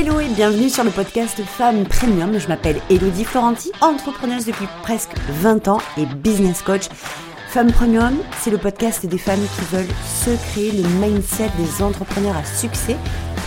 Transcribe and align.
Hello 0.00 0.18
et 0.18 0.28
bienvenue 0.28 0.70
sur 0.70 0.82
le 0.82 0.90
podcast 0.90 1.42
Femmes 1.42 1.84
Premium. 1.84 2.38
Je 2.38 2.48
m'appelle 2.48 2.80
Elodie 2.88 3.24
Florenti, 3.24 3.70
entrepreneuse 3.82 4.46
depuis 4.46 4.66
presque 4.80 5.10
20 5.42 5.68
ans 5.68 5.76
et 5.98 6.06
business 6.06 6.62
coach. 6.62 6.88
Femmes 7.48 7.70
Premium, 7.70 8.16
c'est 8.38 8.50
le 8.50 8.56
podcast 8.56 9.04
des 9.04 9.18
femmes 9.18 9.42
qui 9.42 9.76
veulent 9.76 9.94
se 10.06 10.30
créer 10.52 10.72
le 10.72 10.88
mindset 11.00 11.50
des 11.58 11.82
entrepreneurs 11.82 12.34
à 12.34 12.44
succès 12.46 12.96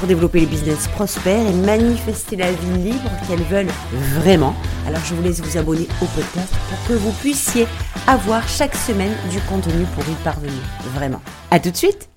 développer 0.07 0.39
les 0.39 0.45
business 0.45 0.87
prospères 0.87 1.47
et 1.47 1.53
manifester 1.53 2.35
la 2.35 2.51
vie 2.51 2.91
libre 2.91 3.09
qu'elles 3.27 3.43
veulent 3.43 3.73
vraiment. 4.15 4.55
Alors 4.87 5.01
je 5.05 5.13
vous 5.15 5.23
laisse 5.23 5.41
vous 5.41 5.57
abonner 5.57 5.87
au 6.01 6.05
podcast 6.05 6.53
pour 6.69 6.87
que 6.87 6.93
vous 6.93 7.11
puissiez 7.13 7.67
avoir 8.07 8.47
chaque 8.47 8.75
semaine 8.75 9.13
du 9.29 9.39
contenu 9.41 9.85
pour 9.95 10.03
y 10.03 10.15
parvenir. 10.23 10.53
Vraiment. 10.95 11.21
À 11.51 11.59
tout 11.59 11.71
de 11.71 11.77
suite 11.77 12.09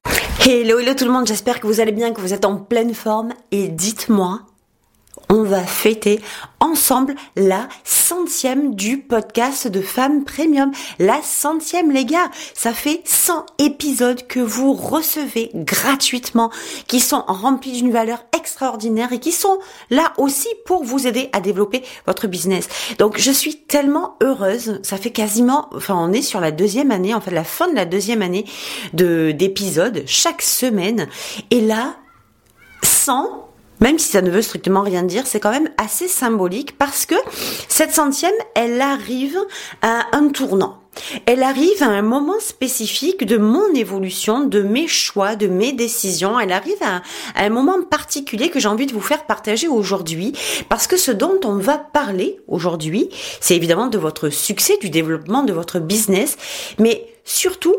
Hello, 0.44 0.78
hello 0.78 0.94
tout 0.94 1.04
le 1.04 1.10
monde, 1.10 1.26
j'espère 1.26 1.60
que 1.60 1.66
vous 1.66 1.80
allez 1.80 1.92
bien, 1.92 2.12
que 2.12 2.20
vous 2.20 2.32
êtes 2.32 2.44
en 2.44 2.56
pleine 2.56 2.94
forme 2.94 3.32
et 3.50 3.68
dites-moi, 3.68 4.42
on 5.28 5.42
va 5.42 5.62
fêter 5.62 6.20
ensemble 6.60 7.14
la 7.36 7.68
centième 7.84 8.74
du 8.74 8.98
podcast 8.98 9.68
de 9.68 9.80
Femmes 9.80 10.24
Premium. 10.24 10.70
La 10.98 11.20
centième, 11.22 11.90
les 11.90 12.04
gars. 12.04 12.30
Ça 12.54 12.72
fait 12.72 13.00
100 13.04 13.46
épisodes 13.58 14.26
que 14.26 14.40
vous 14.40 14.72
recevez 14.72 15.50
gratuitement, 15.54 16.50
qui 16.86 17.00
sont 17.00 17.24
remplis 17.26 17.72
d'une 17.72 17.92
valeur 17.92 18.24
extraordinaire 18.36 19.12
et 19.12 19.18
qui 19.18 19.32
sont 19.32 19.58
là 19.90 20.12
aussi 20.18 20.48
pour 20.64 20.84
vous 20.84 21.06
aider 21.06 21.28
à 21.32 21.40
développer 21.40 21.82
votre 22.06 22.26
business. 22.26 22.68
Donc, 22.98 23.18
je 23.18 23.30
suis 23.30 23.56
tellement 23.56 24.16
heureuse. 24.22 24.80
Ça 24.82 24.96
fait 24.96 25.10
quasiment, 25.10 25.68
enfin, 25.74 25.96
on 25.98 26.12
est 26.12 26.22
sur 26.22 26.40
la 26.40 26.52
deuxième 26.52 26.90
année, 26.90 27.14
en 27.14 27.20
fait, 27.20 27.32
la 27.32 27.44
fin 27.44 27.68
de 27.68 27.74
la 27.74 27.84
deuxième 27.84 28.22
année 28.22 28.44
de, 28.92 29.32
d'épisodes 29.32 30.04
chaque 30.06 30.42
semaine. 30.42 31.08
Et 31.50 31.60
là, 31.60 31.96
100 32.82 33.45
même 33.80 33.98
si 33.98 34.08
ça 34.10 34.22
ne 34.22 34.30
veut 34.30 34.42
strictement 34.42 34.82
rien 34.82 35.02
dire, 35.02 35.26
c'est 35.26 35.40
quand 35.40 35.50
même 35.50 35.70
assez 35.78 36.08
symbolique 36.08 36.76
parce 36.78 37.06
que 37.06 37.14
cette 37.68 37.92
centième, 37.92 38.32
elle 38.54 38.80
arrive 38.80 39.38
à 39.82 40.06
un 40.12 40.28
tournant. 40.28 40.80
Elle 41.26 41.42
arrive 41.42 41.82
à 41.82 41.88
un 41.88 42.02
moment 42.02 42.40
spécifique 42.40 43.24
de 43.24 43.36
mon 43.36 43.74
évolution, 43.74 44.44
de 44.44 44.62
mes 44.62 44.88
choix, 44.88 45.36
de 45.36 45.46
mes 45.46 45.72
décisions. 45.72 46.40
Elle 46.40 46.52
arrive 46.52 46.82
à, 46.82 47.02
un 47.34 47.50
moment 47.50 47.82
particulier 47.82 48.48
que 48.50 48.60
j'ai 48.60 48.68
envie 48.68 48.86
de 48.86 48.92
vous 48.92 49.00
faire 49.00 49.26
partager 49.26 49.68
aujourd'hui 49.68 50.32
parce 50.68 50.86
que 50.86 50.96
ce 50.96 51.10
dont 51.10 51.38
on 51.44 51.56
va 51.56 51.78
parler 51.78 52.40
aujourd'hui, 52.48 53.10
c'est 53.40 53.56
évidemment 53.56 53.88
de 53.88 53.98
votre 53.98 54.30
succès, 54.30 54.78
du 54.80 54.90
développement 54.90 55.42
de 55.42 55.52
votre 55.52 55.78
business, 55.78 56.36
mais 56.78 57.06
surtout 57.24 57.76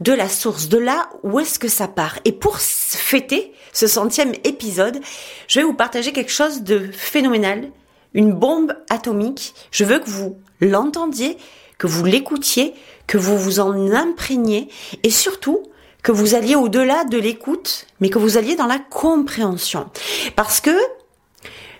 de 0.00 0.12
la 0.12 0.28
source, 0.28 0.68
de 0.68 0.78
là 0.78 1.08
où 1.22 1.40
est-ce 1.40 1.58
que 1.58 1.68
ça 1.68 1.88
part. 1.88 2.18
Et 2.24 2.32
pour 2.32 2.58
fêter 2.58 3.52
ce 3.72 3.86
centième 3.86 4.32
épisode, 4.44 5.00
je 5.48 5.60
vais 5.60 5.64
vous 5.64 5.74
partager 5.74 6.12
quelque 6.12 6.32
chose 6.32 6.62
de 6.62 6.90
phénoménal, 6.92 7.70
une 8.14 8.32
bombe 8.32 8.74
atomique. 8.90 9.54
Je 9.70 9.84
veux 9.84 9.98
que 9.98 10.08
vous 10.08 10.38
l'entendiez, 10.60 11.36
que 11.78 11.86
vous 11.86 12.04
l'écoutiez, 12.04 12.74
que 13.06 13.18
vous 13.18 13.36
vous 13.36 13.60
en 13.60 13.92
imprégniez 13.92 14.68
et 15.02 15.10
surtout 15.10 15.62
que 16.02 16.12
vous 16.12 16.34
alliez 16.34 16.54
au-delà 16.54 17.04
de 17.04 17.18
l'écoute, 17.18 17.86
mais 18.00 18.08
que 18.08 18.18
vous 18.18 18.36
alliez 18.36 18.54
dans 18.54 18.66
la 18.66 18.78
compréhension. 18.78 19.90
Parce 20.36 20.60
que 20.60 20.76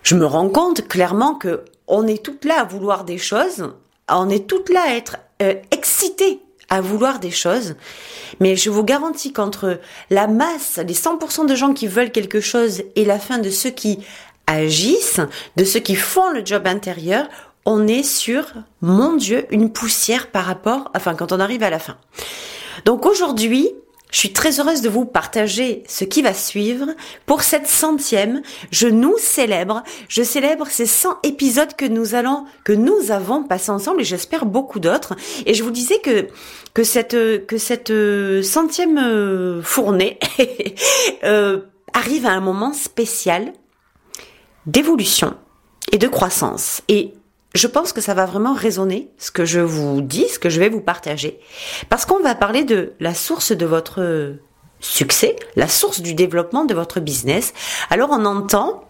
je 0.02 0.16
me 0.16 0.26
rends 0.26 0.48
compte 0.48 0.86
clairement 0.88 1.34
que 1.34 1.64
on 1.86 2.06
est 2.06 2.22
toutes 2.22 2.44
là 2.44 2.60
à 2.60 2.64
vouloir 2.64 3.04
des 3.04 3.18
choses, 3.18 3.72
on 4.08 4.28
est 4.28 4.46
toutes 4.46 4.68
là 4.68 4.82
à 4.86 4.94
être 4.94 5.16
euh, 5.40 5.54
excitées 5.70 6.40
à 6.68 6.80
vouloir 6.80 7.18
des 7.18 7.30
choses, 7.30 7.74
mais 8.40 8.56
je 8.56 8.70
vous 8.70 8.84
garantis 8.84 9.32
qu'entre 9.32 9.80
la 10.10 10.26
masse, 10.26 10.78
les 10.86 10.94
100% 10.94 11.46
de 11.46 11.54
gens 11.54 11.72
qui 11.72 11.86
veulent 11.86 12.12
quelque 12.12 12.40
chose 12.40 12.82
et 12.94 13.04
la 13.04 13.18
fin 13.18 13.38
de 13.38 13.50
ceux 13.50 13.70
qui 13.70 14.00
agissent, 14.46 15.20
de 15.56 15.64
ceux 15.64 15.80
qui 15.80 15.94
font 15.94 16.30
le 16.30 16.44
job 16.44 16.66
intérieur, 16.66 17.26
on 17.64 17.86
est 17.86 18.02
sur, 18.02 18.46
mon 18.80 19.14
Dieu, 19.14 19.46
une 19.50 19.72
poussière 19.72 20.30
par 20.30 20.44
rapport, 20.44 20.90
enfin 20.94 21.14
quand 21.14 21.32
on 21.32 21.40
arrive 21.40 21.62
à 21.62 21.70
la 21.70 21.78
fin. 21.78 21.96
Donc 22.84 23.04
aujourd'hui, 23.06 23.70
je 24.10 24.18
suis 24.18 24.32
très 24.32 24.58
heureuse 24.58 24.80
de 24.80 24.88
vous 24.88 25.04
partager 25.04 25.82
ce 25.86 26.04
qui 26.04 26.22
va 26.22 26.32
suivre. 26.32 26.86
Pour 27.26 27.42
cette 27.42 27.66
centième, 27.66 28.42
je 28.70 28.88
nous 28.88 29.16
célèbre, 29.18 29.82
je 30.08 30.22
célèbre 30.22 30.66
ces 30.68 30.86
100 30.86 31.18
épisodes 31.24 31.74
que 31.76 31.84
nous 31.84 32.14
allons, 32.14 32.44
que 32.64 32.72
nous 32.72 33.10
avons 33.10 33.44
passé 33.44 33.70
ensemble 33.70 34.00
et 34.00 34.04
j'espère 34.04 34.46
beaucoup 34.46 34.80
d'autres. 34.80 35.14
Et 35.44 35.52
je 35.52 35.62
vous 35.62 35.70
disais 35.70 35.98
que, 35.98 36.28
que 36.72 36.84
cette, 36.84 37.46
que 37.46 37.58
cette 37.58 37.90
euh, 37.90 38.42
centième 38.42 38.98
euh, 38.98 39.62
fournée 39.62 40.18
euh, 41.24 41.60
arrive 41.92 42.24
à 42.24 42.30
un 42.30 42.40
moment 42.40 42.72
spécial 42.72 43.52
d'évolution 44.66 45.34
et 45.92 45.98
de 45.98 46.08
croissance. 46.08 46.82
Et 46.88 47.12
je 47.54 47.66
pense 47.66 47.92
que 47.92 48.00
ça 48.00 48.14
va 48.14 48.26
vraiment 48.26 48.54
résonner 48.54 49.10
ce 49.18 49.30
que 49.30 49.44
je 49.44 49.60
vous 49.60 50.00
dis, 50.02 50.28
ce 50.28 50.38
que 50.38 50.50
je 50.50 50.60
vais 50.60 50.68
vous 50.68 50.80
partager, 50.80 51.40
parce 51.88 52.04
qu'on 52.04 52.20
va 52.20 52.34
parler 52.34 52.64
de 52.64 52.92
la 53.00 53.14
source 53.14 53.52
de 53.52 53.66
votre 53.66 54.36
succès, 54.80 55.36
la 55.56 55.68
source 55.68 56.00
du 56.00 56.14
développement 56.14 56.64
de 56.64 56.74
votre 56.74 57.00
business. 57.00 57.52
Alors 57.90 58.10
on 58.12 58.24
entend 58.24 58.84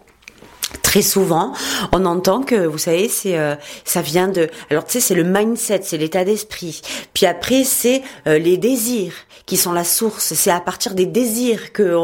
très 0.83 1.01
souvent, 1.01 1.53
on 1.93 2.05
entend 2.05 2.43
que 2.43 2.65
vous 2.65 2.77
savez, 2.77 3.09
c'est 3.09 3.37
euh, 3.37 3.55
ça 3.85 4.01
vient 4.01 4.27
de 4.27 4.49
alors 4.69 4.85
tu 4.85 4.93
sais 4.93 4.99
c'est 4.99 5.15
le 5.15 5.23
mindset, 5.23 5.81
c'est 5.83 5.97
l'état 5.97 6.23
d'esprit. 6.23 6.81
Puis 7.13 7.25
après 7.25 7.63
c'est 7.63 8.03
euh, 8.27 8.37
les 8.37 8.57
désirs 8.57 9.13
qui 9.45 9.57
sont 9.57 9.71
la 9.71 9.83
source, 9.83 10.33
c'est 10.33 10.51
à 10.51 10.59
partir 10.59 10.93
des 10.93 11.05
désirs 11.05 11.73
que 11.73 11.95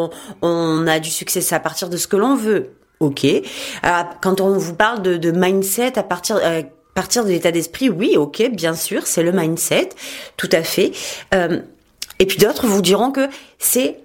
on 0.41 0.87
a 0.87 0.99
du 0.99 1.11
succès, 1.11 1.41
c'est 1.41 1.55
à 1.55 1.59
partir 1.59 1.89
de 1.89 1.97
ce 1.97 2.07
que 2.07 2.17
l'on 2.17 2.35
veut. 2.35 2.71
Ok. 2.99 3.25
Euh, 3.25 3.39
quand 4.21 4.41
on 4.41 4.57
vous 4.57 4.73
parle 4.73 5.01
de, 5.01 5.31
mindset 5.31 5.97
à 5.97 6.03
partir 6.03 6.39
euh, 6.41 6.61
partir 6.93 7.25
de 7.25 7.29
l'état 7.29 7.51
d'esprit, 7.51 7.89
oui, 7.89 8.15
ok, 8.15 8.49
bien 8.51 8.73
sûr, 8.73 9.05
c'est 9.05 9.23
le 9.23 9.33
mindset, 9.33 9.89
tout 10.37 10.49
à 10.53 10.63
fait. 10.63 10.93
Euh, 11.33 11.59
et 12.19 12.25
puis 12.25 12.37
d'autres 12.37 12.67
vous 12.67 12.81
diront 12.81 13.11
que 13.11 13.27
c'est 13.59 13.99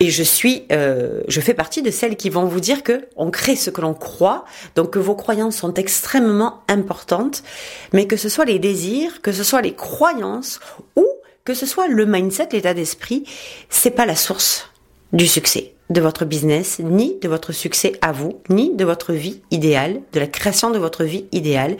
et 0.00 0.10
je 0.10 0.24
suis, 0.24 0.64
je 0.70 1.40
fais 1.40 1.54
partie 1.54 1.80
de 1.80 1.92
celles 1.92 2.16
qui 2.16 2.28
vont 2.28 2.46
vous 2.46 2.58
dire 2.58 2.82
que 2.82 3.06
on 3.14 3.30
crée 3.30 3.54
ce 3.54 3.70
que 3.70 3.80
l'on 3.80 3.94
croit, 3.94 4.44
donc 4.74 4.90
que 4.90 4.98
vos 4.98 5.14
croyances 5.14 5.58
sont 5.58 5.72
extrêmement 5.74 6.64
importantes, 6.66 7.44
mais 7.92 8.08
que 8.08 8.16
ce 8.16 8.28
soit 8.28 8.44
les 8.44 8.58
désirs, 8.58 9.22
que 9.22 9.30
ce 9.30 9.44
soit 9.44 9.62
les 9.62 9.74
croyances 9.74 10.58
ou 10.96 11.06
que 11.44 11.54
ce 11.54 11.64
soit 11.64 11.86
le 11.86 12.06
mindset, 12.06 12.48
l'état 12.50 12.74
d'esprit, 12.74 13.22
c'est 13.70 13.92
pas 13.92 14.04
la 14.04 14.16
source 14.16 14.68
du 15.12 15.28
succès 15.28 15.73
de 15.90 16.00
votre 16.00 16.24
business, 16.24 16.78
ni 16.78 17.18
de 17.20 17.28
votre 17.28 17.52
succès 17.52 17.92
à 18.00 18.12
vous, 18.12 18.40
ni 18.48 18.74
de 18.74 18.84
votre 18.84 19.12
vie 19.12 19.42
idéale, 19.50 20.00
de 20.12 20.20
la 20.20 20.26
création 20.26 20.70
de 20.70 20.78
votre 20.78 21.04
vie 21.04 21.26
idéale. 21.32 21.76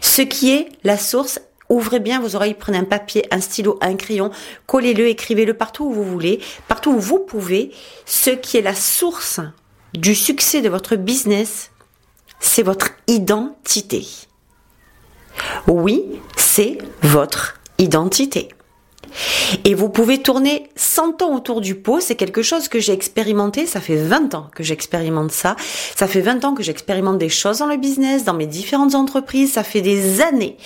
Ce 0.00 0.22
qui 0.22 0.52
est 0.52 0.68
la 0.84 0.96
source, 0.96 1.40
ouvrez 1.68 2.00
bien 2.00 2.20
vos 2.20 2.36
oreilles, 2.36 2.54
prenez 2.54 2.78
un 2.78 2.84
papier, 2.84 3.26
un 3.30 3.40
stylo, 3.40 3.78
un 3.80 3.96
crayon, 3.96 4.30
collez-le, 4.66 5.08
écrivez-le 5.08 5.54
partout 5.54 5.86
où 5.86 5.92
vous 5.92 6.04
voulez, 6.04 6.40
partout 6.68 6.92
où 6.92 7.00
vous 7.00 7.18
pouvez. 7.18 7.72
Ce 8.06 8.30
qui 8.30 8.56
est 8.56 8.62
la 8.62 8.74
source 8.74 9.40
du 9.94 10.14
succès 10.14 10.60
de 10.60 10.68
votre 10.68 10.96
business, 10.96 11.70
c'est 12.40 12.62
votre 12.62 12.90
identité. 13.08 14.06
Oui, 15.66 16.04
c'est 16.36 16.78
votre 17.02 17.60
identité. 17.78 18.48
Et 19.64 19.74
vous 19.74 19.88
pouvez 19.88 20.18
tourner 20.22 20.68
100 20.76 21.22
ans 21.22 21.34
autour 21.34 21.60
du 21.60 21.74
pot, 21.74 22.00
c'est 22.00 22.16
quelque 22.16 22.42
chose 22.42 22.68
que 22.68 22.78
j'ai 22.80 22.92
expérimenté, 22.92 23.66
ça 23.66 23.80
fait 23.80 23.96
20 23.96 24.34
ans 24.34 24.50
que 24.54 24.62
j'expérimente 24.62 25.32
ça, 25.32 25.56
ça 25.96 26.06
fait 26.06 26.20
20 26.20 26.44
ans 26.44 26.54
que 26.54 26.62
j'expérimente 26.62 27.18
des 27.18 27.28
choses 27.28 27.58
dans 27.58 27.66
le 27.66 27.76
business, 27.76 28.24
dans 28.24 28.34
mes 28.34 28.46
différentes 28.46 28.94
entreprises, 28.94 29.52
ça 29.52 29.64
fait 29.64 29.80
des 29.80 30.20
années 30.20 30.56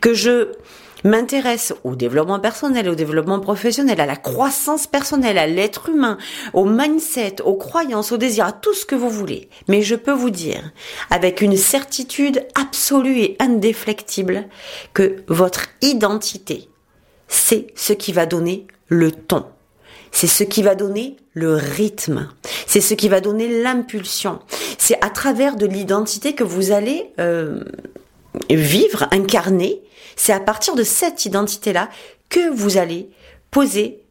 que 0.00 0.14
je 0.14 0.48
m'intéresse 1.04 1.74
au 1.84 1.94
développement 1.94 2.40
personnel, 2.40 2.88
au 2.88 2.94
développement 2.94 3.40
professionnel, 3.40 4.00
à 4.00 4.06
la 4.06 4.16
croissance 4.16 4.86
personnelle, 4.86 5.38
à 5.38 5.46
l'être 5.46 5.88
humain, 5.88 6.18
au 6.52 6.64
mindset, 6.64 7.42
aux 7.42 7.56
croyances, 7.56 8.12
aux 8.12 8.16
désirs, 8.16 8.46
à 8.46 8.52
tout 8.52 8.74
ce 8.74 8.86
que 8.86 8.94
vous 8.94 9.10
voulez. 9.10 9.48
Mais 9.68 9.82
je 9.82 9.94
peux 9.94 10.12
vous 10.12 10.30
dire, 10.30 10.72
avec 11.10 11.40
une 11.40 11.56
certitude 11.56 12.46
absolue 12.54 13.18
et 13.18 13.36
indéflectible, 13.40 14.44
que 14.94 15.22
votre 15.28 15.66
identité, 15.80 16.68
c'est 17.32 17.68
ce 17.74 17.94
qui 17.94 18.12
va 18.12 18.26
donner 18.26 18.66
le 18.88 19.10
ton. 19.10 19.46
C'est 20.12 20.26
ce 20.26 20.44
qui 20.44 20.62
va 20.62 20.74
donner 20.74 21.16
le 21.32 21.54
rythme. 21.54 22.28
C'est 22.66 22.82
ce 22.82 22.92
qui 22.92 23.08
va 23.08 23.22
donner 23.22 23.62
l'impulsion. 23.62 24.40
C'est 24.76 25.02
à 25.02 25.08
travers 25.08 25.56
de 25.56 25.64
l'identité 25.64 26.34
que 26.34 26.44
vous 26.44 26.72
allez 26.72 27.10
euh, 27.18 27.64
vivre, 28.50 29.08
incarner. 29.12 29.80
C'est 30.14 30.34
à 30.34 30.40
partir 30.40 30.74
de 30.74 30.82
cette 30.82 31.24
identité-là 31.24 31.88
que 32.28 32.50
vous 32.50 32.76
allez 32.76 33.08
poser, 33.50 34.02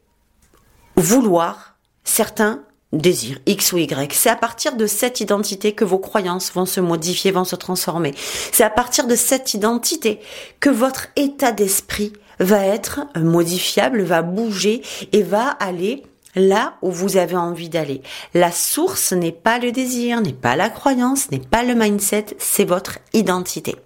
vouloir 0.96 1.76
certains 2.02 2.64
désirs, 2.92 3.38
X 3.46 3.72
ou 3.72 3.78
Y. 3.78 4.12
C'est 4.12 4.30
à 4.30 4.36
partir 4.36 4.74
de 4.74 4.86
cette 4.86 5.20
identité 5.20 5.74
que 5.74 5.84
vos 5.84 6.00
croyances 6.00 6.52
vont 6.52 6.66
se 6.66 6.80
modifier, 6.80 7.30
vont 7.30 7.44
se 7.44 7.56
transformer. 7.56 8.14
C'est 8.50 8.64
à 8.64 8.70
partir 8.70 9.06
de 9.06 9.14
cette 9.14 9.54
identité 9.54 10.18
que 10.58 10.70
votre 10.70 11.06
état 11.14 11.52
d'esprit 11.52 12.12
va 12.42 12.66
être 12.66 13.00
modifiable, 13.16 14.02
va 14.02 14.22
bouger 14.22 14.82
et 15.12 15.22
va 15.22 15.48
aller 15.48 16.02
là 16.34 16.74
où 16.82 16.90
vous 16.90 17.16
avez 17.16 17.36
envie 17.36 17.68
d'aller. 17.68 18.02
La 18.34 18.52
source 18.52 19.12
n'est 19.12 19.32
pas 19.32 19.58
le 19.58 19.72
désir, 19.72 20.20
n'est 20.20 20.32
pas 20.32 20.56
la 20.56 20.70
croyance, 20.70 21.30
n'est 21.30 21.38
pas 21.38 21.62
le 21.62 21.74
mindset, 21.74 22.26
c'est 22.38 22.64
votre 22.64 22.98
identité. 23.12 23.76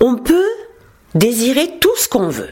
On 0.00 0.16
peut 0.16 0.48
désirer 1.14 1.78
tout 1.80 1.96
ce 1.96 2.08
qu'on 2.08 2.28
veut. 2.28 2.50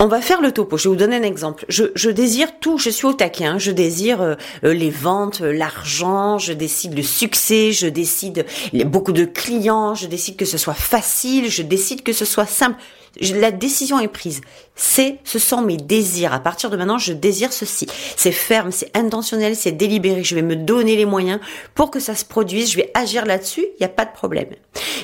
On 0.00 0.06
va 0.06 0.20
faire 0.20 0.40
le 0.40 0.52
topo. 0.52 0.76
Je 0.76 0.84
vais 0.84 0.90
vous 0.90 0.96
donner 0.96 1.16
un 1.16 1.24
exemple. 1.24 1.64
Je, 1.68 2.10
désire 2.10 2.60
tout. 2.60 2.78
Je 2.78 2.88
suis 2.88 3.06
au 3.06 3.14
taquet. 3.14 3.46
Hein. 3.46 3.58
Je 3.58 3.72
désire 3.72 4.22
euh, 4.22 4.34
euh, 4.62 4.72
les 4.72 4.90
ventes, 4.90 5.40
euh, 5.40 5.52
l'argent. 5.52 6.38
Je 6.38 6.52
décide 6.52 6.96
le 6.96 7.02
succès. 7.02 7.72
Je 7.72 7.88
décide 7.88 8.46
beaucoup 8.84 9.10
de 9.10 9.24
clients. 9.24 9.96
Je 9.96 10.06
décide 10.06 10.36
que 10.36 10.44
ce 10.44 10.56
soit 10.56 10.74
facile. 10.74 11.50
Je 11.50 11.62
décide 11.62 12.04
que 12.04 12.12
ce 12.12 12.24
soit 12.24 12.46
simple. 12.46 12.80
La 13.20 13.50
décision 13.50 13.98
est 14.00 14.08
prise. 14.08 14.40
C'est, 14.74 15.18
ce 15.24 15.38
sont 15.38 15.62
mes 15.62 15.76
désirs. 15.76 16.32
À 16.32 16.40
partir 16.40 16.70
de 16.70 16.76
maintenant, 16.76 16.98
je 16.98 17.12
désire 17.12 17.52
ceci. 17.52 17.86
C'est 18.16 18.32
ferme, 18.32 18.70
c'est 18.70 18.96
intentionnel, 18.96 19.56
c'est 19.56 19.72
délibéré. 19.72 20.22
Je 20.22 20.34
vais 20.34 20.42
me 20.42 20.56
donner 20.56 20.96
les 20.96 21.04
moyens 21.04 21.40
pour 21.74 21.90
que 21.90 22.00
ça 22.00 22.14
se 22.14 22.24
produise. 22.24 22.70
Je 22.70 22.76
vais 22.76 22.90
agir 22.94 23.26
là-dessus. 23.26 23.62
Il 23.62 23.80
n'y 23.80 23.86
a 23.86 23.90
pas 23.90 24.04
de 24.04 24.12
problème. 24.12 24.48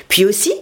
Puis 0.07 0.25
aussi, 0.25 0.53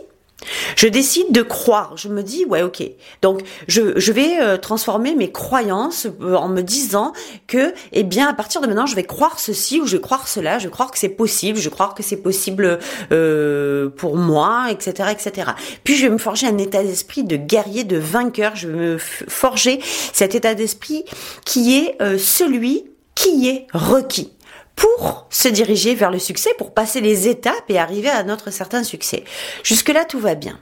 je 0.75 0.87
décide 0.87 1.31
de 1.31 1.41
croire. 1.41 1.97
Je 1.97 2.09
me 2.09 2.23
dis, 2.23 2.45
ouais, 2.45 2.61
ok. 2.61 2.83
Donc, 3.21 3.41
je, 3.67 3.99
je 3.99 4.11
vais 4.11 4.39
euh, 4.41 4.57
transformer 4.57 5.15
mes 5.15 5.31
croyances 5.31 6.07
euh, 6.21 6.35
en 6.35 6.49
me 6.49 6.61
disant 6.61 7.13
que, 7.47 7.73
eh 7.91 8.03
bien, 8.03 8.27
à 8.27 8.33
partir 8.33 8.61
de 8.61 8.67
maintenant, 8.67 8.85
je 8.85 8.95
vais 8.95 9.03
croire 9.03 9.39
ceci 9.39 9.79
ou 9.79 9.85
je 9.85 9.97
vais 9.97 10.01
croire 10.01 10.27
cela. 10.27 10.59
Je 10.59 10.65
vais 10.65 10.71
croire 10.71 10.91
que 10.91 10.99
c'est 10.99 11.09
possible. 11.09 11.57
Je 11.57 11.65
vais 11.65 11.73
croire 11.73 11.95
que 11.95 12.03
c'est 12.03 12.21
possible 12.21 12.79
euh, 13.11 13.89
pour 13.89 14.17
moi, 14.17 14.67
etc., 14.71 15.09
etc. 15.11 15.51
Puis, 15.83 15.95
je 15.95 16.03
vais 16.03 16.11
me 16.11 16.17
forger 16.17 16.47
un 16.47 16.57
état 16.57 16.83
d'esprit 16.83 17.23
de 17.23 17.35
guerrier, 17.35 17.83
de 17.83 17.97
vainqueur. 17.97 18.55
Je 18.55 18.67
vais 18.67 18.75
me 18.75 18.97
forger 18.97 19.79
cet 20.13 20.35
état 20.35 20.55
d'esprit 20.55 21.05
qui 21.45 21.77
est 21.77 21.97
celui 22.17 22.85
qui 23.23 23.47
est 23.47 23.67
requis 23.73 24.33
pour 24.75 25.27
se 25.29 25.47
diriger 25.47 25.95
vers 25.95 26.11
le 26.11 26.19
succès, 26.19 26.49
pour 26.57 26.73
passer 26.73 26.99
les 26.99 27.29
étapes 27.29 27.69
et 27.69 27.79
arriver 27.79 28.09
à 28.09 28.23
notre 28.23 28.51
certain 28.51 28.83
succès. 28.83 29.23
Jusque-là, 29.63 30.03
tout 30.03 30.19
va 30.19 30.35
bien. 30.35 30.59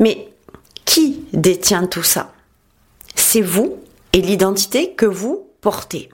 Mais 0.00 0.28
qui 0.84 1.24
détient 1.32 1.86
tout 1.86 2.02
ça? 2.02 2.32
C'est 3.14 3.42
vous 3.42 3.76
et 4.12 4.20
l'identité 4.20 4.94
que 4.94 5.06
vous 5.06 5.46
portez. 5.60 6.08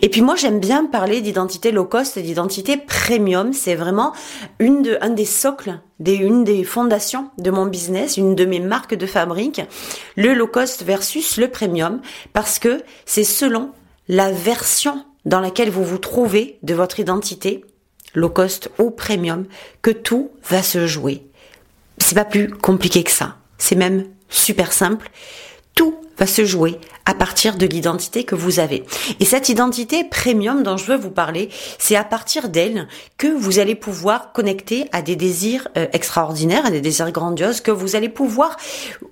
Et 0.00 0.08
puis 0.08 0.20
moi 0.20 0.36
j'aime 0.36 0.60
bien 0.60 0.86
parler 0.86 1.20
d'identité 1.20 1.72
low 1.72 1.86
cost 1.86 2.16
et 2.16 2.22
d'identité 2.22 2.76
premium. 2.76 3.52
C'est 3.52 3.74
vraiment 3.74 4.12
une 4.60 4.96
un 5.00 5.10
des 5.10 5.24
socles, 5.24 5.80
des, 5.98 6.14
une 6.14 6.44
des 6.44 6.62
fondations 6.62 7.30
de 7.38 7.50
mon 7.50 7.66
business, 7.66 8.16
une 8.16 8.36
de 8.36 8.44
mes 8.44 8.60
marques 8.60 8.94
de 8.94 9.06
fabrique, 9.06 9.60
le 10.14 10.34
low 10.34 10.46
cost 10.46 10.84
versus 10.84 11.36
le 11.36 11.48
premium, 11.48 12.00
parce 12.32 12.60
que 12.60 12.84
c'est 13.06 13.24
selon 13.24 13.72
la 14.08 14.30
version 14.30 15.04
dans 15.26 15.40
laquelle 15.40 15.70
vous 15.70 15.84
vous 15.84 15.98
trouvez 15.98 16.58
de 16.62 16.72
votre 16.72 16.98
identité, 17.00 17.64
low 18.14 18.30
cost 18.30 18.70
ou 18.78 18.90
premium, 18.90 19.44
que 19.82 19.90
tout 19.90 20.30
va 20.48 20.62
se 20.62 20.86
jouer. 20.86 21.26
C'est 21.98 22.14
pas 22.14 22.24
plus 22.24 22.48
compliqué 22.48 23.02
que 23.02 23.10
ça. 23.10 23.36
C'est 23.58 23.74
même 23.74 24.06
super 24.28 24.72
simple. 24.72 25.10
Va 26.18 26.26
se 26.26 26.44
jouer 26.44 26.78
à 27.06 27.14
partir 27.14 27.56
de 27.56 27.66
l'identité 27.66 28.24
que 28.24 28.34
vous 28.34 28.58
avez. 28.58 28.84
Et 29.20 29.24
cette 29.24 29.48
identité 29.48 30.04
premium 30.04 30.62
dont 30.62 30.76
je 30.76 30.86
veux 30.86 30.96
vous 30.96 31.10
parler, 31.10 31.48
c'est 31.78 31.94
à 31.94 32.04
partir 32.04 32.48
d'elle 32.48 32.88
que 33.16 33.28
vous 33.28 33.60
allez 33.60 33.76
pouvoir 33.76 34.32
connecter 34.32 34.88
à 34.92 35.02
des 35.02 35.14
désirs 35.14 35.68
euh, 35.76 35.86
extraordinaires, 35.92 36.66
à 36.66 36.70
des 36.70 36.80
désirs 36.80 37.12
grandioses, 37.12 37.60
que 37.60 37.70
vous 37.70 37.94
allez 37.94 38.08
pouvoir 38.08 38.56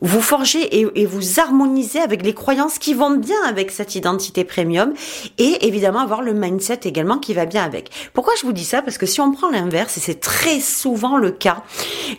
vous 0.01 0.21
forger 0.21 0.81
et, 0.81 0.87
et, 0.97 1.06
vous 1.06 1.39
harmoniser 1.39 2.01
avec 2.01 2.23
les 2.23 2.35
croyances 2.35 2.79
qui 2.79 2.95
vont 2.95 3.12
bien 3.12 3.37
avec 3.47 3.71
cette 3.71 3.95
identité 3.95 4.43
premium 4.45 4.93
et 5.39 5.67
évidemment 5.67 6.00
avoir 6.00 6.23
le 6.23 6.33
mindset 6.33 6.81
également 6.85 7.19
qui 7.19 7.33
va 7.33 7.47
bien 7.47 7.62
avec. 7.62 7.91
Pourquoi 8.12 8.35
je 8.41 8.45
vous 8.45 8.53
dis 8.53 8.65
ça? 8.65 8.83
Parce 8.83 8.99
que 8.99 9.07
si 9.07 9.21
on 9.21 9.31
prend 9.31 9.50
l'inverse, 9.50 9.97
et 9.97 10.00
c'est 10.00 10.21
très 10.21 10.59
souvent 10.59 11.17
le 11.17 11.31
cas, 11.31 11.62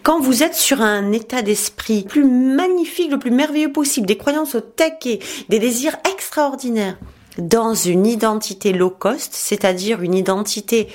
quand 0.04 0.22
vous 0.22 0.42
êtes 0.42 0.56
sur 0.56 0.81
un 0.81 1.12
état 1.12 1.42
d'esprit 1.42 2.04
plus 2.04 2.24
magnifique, 2.24 3.12
le 3.12 3.20
plus 3.20 3.31
merveilleux 3.31 3.72
possible, 3.72 4.08
des 4.08 4.18
croyances 4.18 4.56
taquet, 4.75 5.19
des 5.50 5.60
désirs 5.60 5.98
extraordinaires 6.13 6.98
dans 7.38 7.74
une 7.74 8.06
identité 8.06 8.74
low 8.74 8.89
cost, 8.89 9.33
c'est-à-dire 9.33 10.01
une 10.01 10.13
identité, 10.13 10.88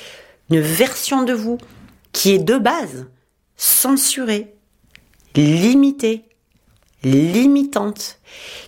une 0.50 0.61
version 0.61 1.23
de 1.23 1.32
vous 1.32 1.59
qui 2.12 2.32
est 2.32 2.38
de 2.38 2.56
base 2.56 3.06
censurée, 3.56 4.55
limitée, 5.35 6.25
limitante, 7.03 8.19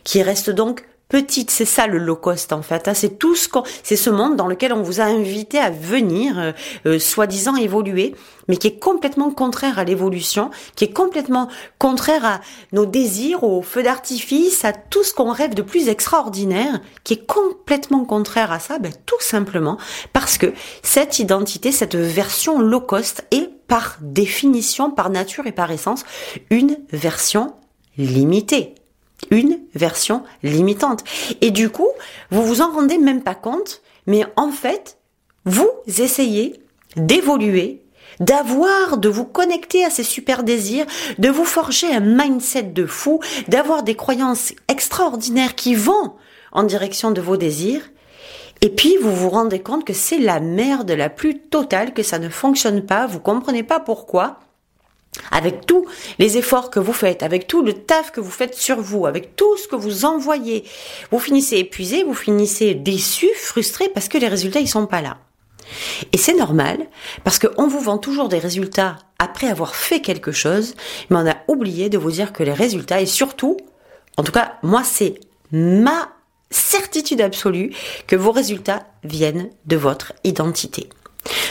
qui 0.05 0.23
reste 0.23 0.51
donc 0.51 0.85
petite. 1.13 1.51
C'est 1.51 1.67
ça 1.67 1.87
le 1.87 1.99
low 1.99 2.17
cost 2.17 2.55
en 2.55 2.63
fait. 2.63 2.89
Hein. 2.89 2.95
C'est 2.95 3.19
tout 3.19 3.37
ce 3.37 3.47
qu'on, 3.47 3.63
c'est 3.83 3.97
ce 3.97 4.09
monde 4.09 4.35
dans 4.35 4.47
lequel 4.47 4.73
on 4.73 4.83
vous 4.83 5.01
a 5.01 5.05
invité 5.05 5.59
à 5.59 5.69
venir, 5.69 6.39
euh, 6.39 6.53
euh, 6.87 6.99
soi-disant 6.99 7.55
évoluer, 7.57 8.15
mais 8.49 8.57
qui 8.57 8.69
est 8.69 8.79
complètement 8.79 9.31
contraire 9.31 9.79
à 9.79 9.85
l'évolution, 9.85 10.51
qui 10.75 10.85
est 10.85 10.93
complètement 10.93 11.49
contraire 11.79 12.25
à 12.25 12.41
nos 12.73 12.87
désirs, 12.87 13.45
aux 13.45 13.61
feux 13.61 13.83
d'artifice, 13.83 14.65
à 14.65 14.73
tout 14.73 15.05
ce 15.05 15.13
qu'on 15.13 15.33
rêve 15.33 15.55
de 15.55 15.61
plus 15.61 15.89
extraordinaire, 15.89 16.81
qui 17.05 17.13
est 17.13 17.27
complètement 17.27 18.07
contraire 18.07 18.51
à 18.51 18.59
ça, 18.59 18.79
ben, 18.79 18.93
tout 19.05 19.21
simplement 19.21 19.77
parce 20.15 20.39
que 20.39 20.55
cette 20.83 21.19
identité, 21.19 21.73
cette 21.73 21.95
version 21.95 22.59
low 22.59 22.81
cost 22.81 23.27
est 23.31 23.51
par 23.69 23.99
définition, 24.01 24.91
par 24.91 25.11
nature 25.11 25.47
et 25.47 25.53
par 25.53 25.71
essence, 25.71 26.05
une 26.49 26.79
version 26.91 27.53
limitée 27.99 28.75
une 29.31 29.59
version 29.75 30.23
limitante. 30.43 31.05
Et 31.41 31.51
du 31.51 31.71
coup, 31.71 31.89
vous 32.31 32.45
vous 32.45 32.61
en 32.61 32.73
rendez 32.73 32.99
même 32.99 33.23
pas 33.23 33.35
compte, 33.35 33.83
mais 34.07 34.25
en 34.37 34.51
fait, 34.51 34.99
vous 35.45 35.71
essayez 35.87 36.61
d'évoluer, 36.97 37.83
d'avoir, 38.21 38.99
de 38.99 39.09
vous 39.09 39.25
connecter 39.25 39.85
à 39.85 39.91
ces 39.91 40.05
super 40.05 40.43
désirs, 40.43 40.87
de 41.19 41.29
vous 41.29 41.45
forger 41.45 41.93
un 41.93 42.01
mindset 42.01 42.65
de 42.65 42.87
fou, 42.87 43.21
d'avoir 43.49 43.83
des 43.83 43.95
croyances 43.95 44.53
extraordinaires 44.69 45.55
qui 45.55 45.75
vont 45.75 46.13
en 46.53 46.63
direction 46.65 47.11
de 47.11 47.21
vos 47.21 47.37
désirs. 47.37 47.83
Et 48.61 48.69
puis, 48.69 48.97
vous 49.01 49.15
vous 49.15 49.31
rendez 49.31 49.61
compte 49.61 49.85
que 49.85 49.93
c'est 49.93 50.19
la 50.19 50.39
merde 50.39 50.91
la 50.93 51.11
plus 51.11 51.41
totale, 51.41 51.95
que 51.95 52.03
ça 52.03 52.19
ne 52.19 52.29
fonctionne 52.29 52.83
pas, 52.83 53.07
vous 53.07 53.19
comprenez 53.19 53.65
pas 53.65 53.81
pourquoi 53.81 54.39
avec 55.31 55.67
tous 55.67 55.87
les 56.19 56.39
efforts 56.39 56.71
que 56.71 56.81
vous 56.81 56.93
faites, 56.93 57.23
avec 57.23 57.47
tout 57.47 57.63
le 57.63 57.75
taf 57.75 58.13
que 58.13 58.21
vous 58.21 58.31
faites 58.31 58.55
sur 58.55 58.81
vous, 58.81 59.07
avec 59.07 59.37
tout 59.37 59.57
ce 59.57 59.69
que 59.69 59.77
vous 59.77 60.05
envoyez, 60.05 60.65
vous 61.11 61.19
finissez 61.19 61.59
épuisé, 61.59 62.05
vous 62.05 62.15
finissez 62.15 62.75
déçu, 62.75 63.29
frustré 63.37 63.89
parce 63.89 64.09
que 64.09 64.19
les 64.19 64.29
résultats 64.29 64.61
ils 64.61 64.69
sont 64.69 64.87
pas 64.87 65.03
là. 65.03 65.19
Et 66.13 66.19
c'est 66.19 66.35
normal 66.35 66.87
parce 67.25 67.39
qu'on 67.39 67.69
vous 67.69 67.81
vend 67.81 67.99
toujours 67.99 68.29
des 68.29 68.39
résultats 68.39 68.99
après 69.19 69.49
avoir 69.49 69.75
fait 69.75 70.01
quelque 70.01 70.33
chose, 70.33 70.75
mais 71.09 71.19
on 71.19 71.27
a 71.27 71.37
oublié 71.49 71.89
de 71.89 71.99
vous 71.99 72.11
dire 72.11 72.33
que 72.33 72.43
les 72.43 72.53
résultats 72.53 73.01
et 73.01 73.07
surtout, 73.07 73.57
en 74.17 74.23
tout 74.23 74.33
cas 74.33 74.55
moi 74.63 74.83
c'est 74.85 75.15
ma 75.51 76.09
certitude 76.51 77.21
absolue 77.21 77.75
que 78.07 78.17
vos 78.17 78.33
résultats 78.33 78.87
viennent 79.05 79.51
de 79.67 79.77
votre 79.77 80.13
identité. 80.25 80.89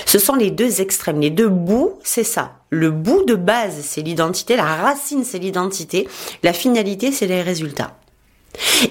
Ce 0.06 0.20
sont 0.20 0.36
les 0.36 0.52
deux 0.52 0.82
extrêmes, 0.82 1.22
les 1.22 1.30
deux 1.30 1.50
bouts, 1.50 1.94
c'est 2.04 2.24
ça. 2.24 2.54
Le 2.70 2.92
bout 2.92 3.24
de 3.26 3.36
base, 3.36 3.82
c'est 3.82 4.02
l'identité, 4.02 4.56
la 4.56 4.76
racine, 4.76 5.24
c'est 5.24 5.40
l'identité, 5.40 6.08
la 6.44 6.54
finalité, 6.54 7.12
c'est 7.12 7.28
les 7.28 7.42
résultats. 7.42 7.98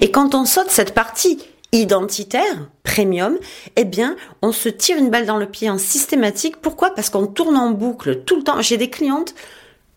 Et 0.01 0.11
quand 0.11 0.35
on 0.35 0.45
saute 0.45 0.71
cette 0.71 0.95
partie 0.95 1.39
identitaire, 1.73 2.69
premium, 2.83 3.39
eh 3.77 3.85
bien, 3.85 4.17
on 4.43 4.53
se 4.53 4.69
tire 4.69 4.99
une 4.99 5.11
balle 5.11 5.27
dans 5.27 5.37
le 5.37 5.47
pied 5.47 5.71
en 5.71 5.79
systématique. 5.79 6.57
Pourquoi? 6.57 6.91
Parce 6.95 7.11
qu'on 7.11 7.27
tourne 7.27 7.57
en 7.57 7.71
boucle 7.71 8.23
tout 8.25 8.37
le 8.37 8.43
temps. 8.43 8.61
J'ai 8.61 8.77
des 8.77 8.91
clientes 8.91 9.35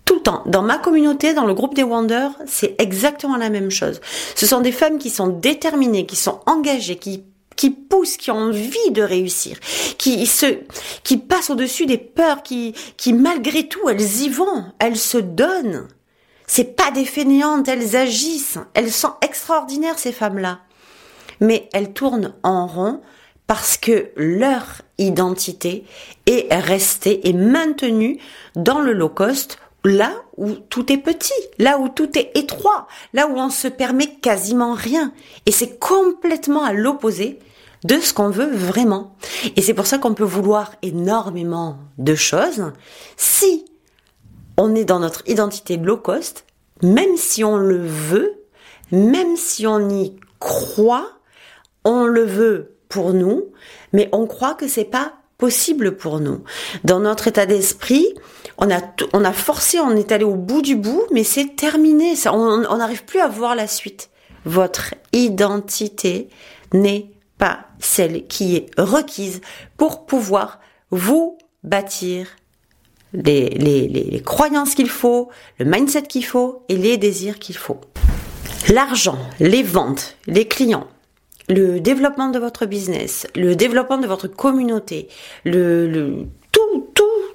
tout 0.06 0.16
le 0.16 0.22
temps. 0.22 0.44
Dans 0.46 0.62
ma 0.62 0.78
communauté, 0.78 1.34
dans 1.34 1.46
le 1.46 1.54
groupe 1.54 1.76
des 1.76 1.84
Wonders, 1.84 2.34
c'est 2.46 2.76
exactement 2.80 3.38
la 3.38 3.50
même 3.50 3.72
chose. 3.72 4.02
Ce 4.36 4.46
sont 4.46 4.62
des 4.62 4.72
femmes 4.72 5.00
qui 5.00 5.10
sont 5.10 5.28
déterminées, 5.28 6.06
qui 6.06 6.16
sont 6.16 6.42
engagées, 6.46 6.98
qui 6.98 7.24
qui 7.56 7.70
poussent, 7.70 8.18
qui 8.18 8.32
ont 8.32 8.38
envie 8.38 8.92
de 8.92 9.02
réussir, 9.02 9.60
qui 9.98 10.26
se, 10.26 10.60
qui 11.04 11.18
passent 11.18 11.50
au-dessus 11.50 11.86
des 11.86 11.98
peurs, 11.98 12.44
qui, 12.44 12.74
qui 12.98 13.14
malgré 13.14 13.68
tout, 13.68 13.90
elles 13.90 14.22
y 14.22 14.30
vont, 14.30 14.66
elles 14.80 14.98
se 14.98 15.18
donnent. 15.18 15.88
C'est 16.48 16.76
pas 16.76 16.92
des 16.92 17.06
fainéantes, 17.06 17.68
elles 17.68 17.96
agissent, 17.96 18.60
elles 18.74 18.92
sont 18.92 19.14
extraordinaires 19.22 20.00
ces 20.00 20.12
femmes-là. 20.12 20.60
Mais 21.40 21.70
elles 21.74 21.94
tournent 21.94 22.34
en 22.44 22.68
rond 22.68 23.02
parce 23.48 23.78
que 23.78 24.12
leur 24.16 24.82
identité 24.98 25.86
est 26.26 26.54
restée 26.54 27.28
et 27.28 27.34
maintenue 27.34 28.20
dans 28.56 28.80
le 28.80 28.94
low 28.94 29.10
cost 29.10 29.58
là 29.84 30.14
où 30.38 30.52
tout 30.52 30.92
est 30.92 30.98
petit, 30.98 31.34
là 31.60 31.78
où 31.78 31.90
tout 31.90 32.18
est 32.18 32.32
étroit, 32.36 32.88
là 33.14 33.28
où 33.28 33.36
on 33.38 33.50
se 33.50 33.68
permet 33.68 34.16
quasiment 34.16 34.74
rien. 34.74 35.14
Et 35.46 35.52
c'est 35.52 35.78
complètement 35.80 36.64
à 36.64 36.74
l'opposé 36.74 37.40
de 37.84 38.00
ce 38.00 38.14
qu'on 38.14 38.30
veut 38.30 38.50
vraiment. 38.50 39.16
Et 39.56 39.62
c'est 39.62 39.74
pour 39.74 39.88
ça 39.88 39.98
qu'on 39.98 40.14
peut 40.14 40.24
vouloir 40.24 40.74
énormément 40.82 41.80
de 41.98 42.16
choses. 42.16 42.72
Si 43.18 43.66
on 44.58 44.74
est 44.76 44.86
dans 44.86 45.00
notre 45.00 45.28
identité 45.28 45.78
low 45.78 45.98
cost, 45.98 46.46
même 46.82 47.18
si 47.18 47.44
on 47.44 47.58
le 47.58 47.86
veut, 47.86 48.34
même 48.92 49.36
si 49.36 49.68
on 49.68 49.90
y 49.90 50.16
croit, 50.40 51.10
on 51.84 52.06
le 52.06 52.24
veut 52.24 52.78
pour 52.90 53.14
nous, 53.14 53.52
mais 53.92 54.10
on 54.12 54.28
croit 54.28 54.54
que 54.54 54.68
c'est 54.68 54.86
pas 54.86 55.14
possible 55.38 55.98
pour 55.98 56.20
nous. 56.20 56.44
Dans 56.84 57.00
notre 57.00 57.28
état 57.28 57.46
d'esprit, 57.46 58.08
on 58.58 58.70
a, 58.72 58.80
on 59.14 59.24
a 59.24 59.34
forcé, 59.34 59.80
on 59.80 59.96
est 59.96 60.12
allé 60.12 60.24
au 60.24 60.36
bout 60.36 60.62
du 60.62 60.76
bout, 60.76 61.04
mais 61.12 61.24
c'est 61.24 61.56
terminé. 61.56 62.14
On 62.32 62.78
n'arrive 62.78 63.06
plus 63.06 63.20
à 63.20 63.28
voir 63.28 63.56
la 63.56 63.68
suite. 63.68 64.10
Votre 64.46 64.96
identité 65.12 66.30
n'est 66.74 67.12
pas 67.38 67.66
celle 67.80 68.28
qui 68.28 68.56
est 68.56 68.80
requise 68.80 69.42
pour 69.78 70.06
pouvoir 70.06 70.60
vous 70.92 71.38
bâtir 71.64 72.28
les, 73.14 74.22
croyances 74.26 74.76
qu'il 74.76 74.90
faut, 74.90 75.30
le 75.60 75.66
mindset 75.66 76.04
qu'il 76.04 76.26
faut 76.26 76.64
et 76.70 76.76
les 76.76 76.98
désirs 76.98 77.40
qu'il 77.40 77.58
faut. 77.58 77.80
L'argent, 78.72 79.18
les 79.40 79.64
ventes, 79.64 80.18
les 80.26 80.48
clients, 80.48 80.88
le 81.50 81.80
développement 81.80 82.30
de 82.30 82.40
votre 82.40 82.66
business, 82.66 83.28
le 83.36 83.56
développement 83.56 83.98
de 83.98 84.08
votre 84.08 84.28
communauté, 84.28 85.10
le 85.44 86.26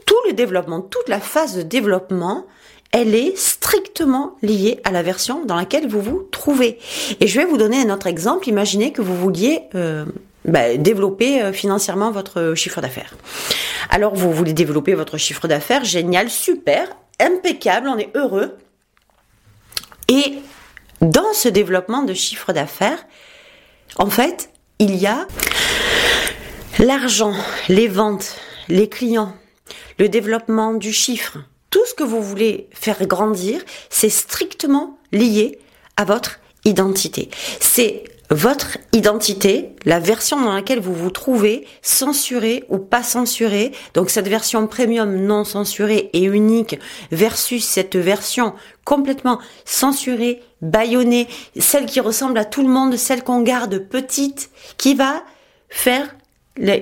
tout, 0.08 0.16
le 0.26 0.32
développement, 0.32 0.80
toute 0.80 1.08
la 1.08 1.20
phase 1.20 1.54
de 1.54 1.62
développement, 1.62 2.46
elle 2.92 3.14
est 3.14 3.36
strictement 3.36 4.36
liée 4.42 4.80
à 4.84 4.90
la 4.90 5.02
version 5.02 5.44
dans 5.44 5.54
laquelle 5.54 5.86
vous 5.86 6.00
vous 6.00 6.26
trouvez. 6.32 6.78
Et 7.20 7.26
je 7.26 7.38
vais 7.38 7.44
vous 7.44 7.58
donner 7.58 7.82
un 7.82 7.90
autre 7.94 8.06
exemple. 8.06 8.48
Imaginez 8.48 8.92
que 8.92 9.02
vous 9.02 9.14
vouliez 9.14 9.64
euh, 9.74 10.06
bah, 10.46 10.78
développer 10.78 11.42
euh, 11.42 11.52
financièrement 11.52 12.10
votre 12.10 12.54
chiffre 12.54 12.80
d'affaires. 12.80 13.14
Alors 13.90 14.14
vous 14.14 14.32
voulez 14.32 14.54
développer 14.54 14.94
votre 14.94 15.18
chiffre 15.18 15.46
d'affaires, 15.46 15.84
génial, 15.84 16.30
super, 16.30 16.88
impeccable, 17.20 17.88
on 17.88 17.98
est 17.98 18.10
heureux. 18.16 18.56
Et 20.08 20.38
dans 21.02 21.34
ce 21.34 21.50
développement 21.50 22.02
de 22.02 22.14
chiffre 22.14 22.54
d'affaires, 22.54 23.04
en 23.96 24.08
fait, 24.08 24.50
il 24.78 24.96
y 24.96 25.06
a 25.06 25.26
l'argent, 26.78 27.34
les 27.68 27.88
ventes, 27.88 28.36
les 28.68 28.88
clients, 28.88 29.34
le 29.98 30.08
développement 30.08 30.74
du 30.74 30.92
chiffre. 30.92 31.38
Tout 31.70 31.84
ce 31.86 31.94
que 31.94 32.04
vous 32.04 32.22
voulez 32.22 32.68
faire 32.72 33.06
grandir, 33.06 33.60
c'est 33.90 34.08
strictement 34.08 34.98
lié 35.12 35.58
à 35.96 36.04
votre 36.04 36.40
identité. 36.64 37.28
C'est 37.60 38.04
votre 38.30 38.76
identité, 38.92 39.70
la 39.86 40.00
version 40.00 40.40
dans 40.40 40.52
laquelle 40.52 40.80
vous 40.80 40.94
vous 40.94 41.10
trouvez, 41.10 41.66
censurée 41.80 42.64
ou 42.68 42.78
pas 42.78 43.02
censurée. 43.02 43.72
Donc 43.94 44.10
cette 44.10 44.28
version 44.28 44.66
premium 44.66 45.14
non 45.14 45.44
censurée 45.44 46.10
et 46.12 46.24
unique 46.24 46.78
versus 47.10 47.64
cette 47.64 47.96
version 47.96 48.54
complètement 48.84 49.38
censurée, 49.64 50.42
bâillonnée, 50.60 51.26
celle 51.58 51.86
qui 51.86 52.00
ressemble 52.00 52.38
à 52.38 52.44
tout 52.44 52.62
le 52.62 52.68
monde, 52.68 52.96
celle 52.96 53.24
qu'on 53.24 53.40
garde 53.40 53.78
petite, 53.78 54.50
qui 54.76 54.94
va 54.94 55.22
faire 55.70 56.14